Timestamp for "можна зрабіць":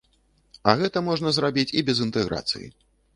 1.09-1.65